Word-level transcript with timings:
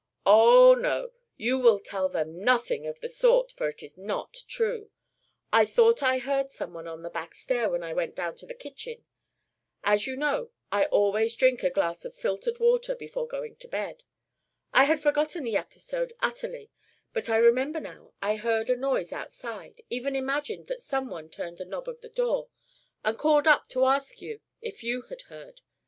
"Oh, 0.25 0.73
no; 0.73 1.11
you 1.37 1.59
will 1.59 1.77
tell 1.77 2.09
them 2.09 2.43
nothing 2.43 2.87
of 2.87 3.01
the 3.01 3.07
sort, 3.07 3.51
for 3.51 3.69
it 3.69 3.83
is 3.83 3.99
not 3.99 4.35
true. 4.47 4.89
I 5.53 5.63
thought 5.63 6.01
I 6.01 6.17
heard 6.17 6.49
some 6.49 6.73
one 6.73 6.87
on 6.87 7.03
the 7.03 7.09
back 7.11 7.35
stairs 7.35 7.69
when 7.69 7.83
I 7.83 7.93
went 7.93 8.15
down 8.15 8.35
to 8.37 8.47
the 8.47 8.55
kitchen. 8.55 9.05
As 9.83 10.07
you 10.07 10.15
know 10.17 10.49
I 10.71 10.85
always 10.85 11.35
drink 11.35 11.61
a 11.61 11.69
glass 11.69 12.03
of 12.03 12.15
filtered 12.15 12.57
water 12.57 12.95
before 12.95 13.27
going 13.27 13.57
to 13.57 13.67
bed. 13.67 14.01
I 14.73 14.85
had 14.85 14.99
forgotten 14.99 15.43
the 15.43 15.55
episode 15.57 16.13
utterly, 16.19 16.71
but 17.13 17.29
I 17.29 17.37
remember 17.37 17.79
now, 17.79 18.13
I 18.23 18.37
heard 18.37 18.71
a 18.71 18.75
noise 18.75 19.13
outside, 19.13 19.81
even 19.91 20.15
imagined 20.15 20.65
that 20.65 20.81
some 20.81 21.09
one 21.11 21.29
turned 21.29 21.59
the 21.59 21.65
knob 21.65 21.87
of 21.87 22.01
the 22.01 22.09
door, 22.09 22.49
and 23.03 23.19
called 23.19 23.45
up 23.47 23.67
to 23.67 23.85
ask 23.85 24.19
you 24.19 24.39
if 24.63 24.81
you 24.83 25.01
also 25.03 25.09
had 25.09 25.21
heard. 25.21 25.61